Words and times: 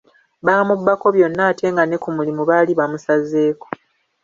Baamubbako 0.45 1.07
byonna 1.15 1.41
ate 1.51 1.65
nga 1.71 1.83
ne 1.85 1.97
ku 2.03 2.09
mulimu 2.15 2.41
baali 2.49 2.71
bamusazeeko. 2.79 3.67